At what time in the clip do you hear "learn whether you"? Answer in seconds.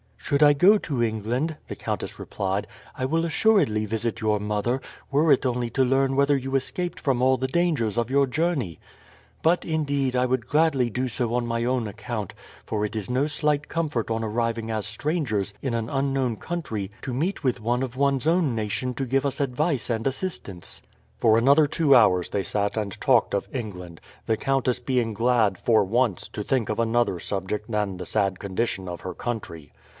5.83-6.55